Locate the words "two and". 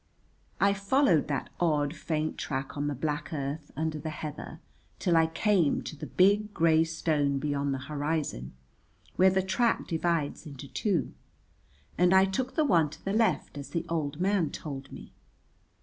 10.67-12.15